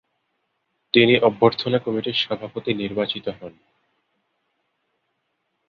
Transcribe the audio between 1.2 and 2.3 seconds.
অভ্যর্থনা কমিটির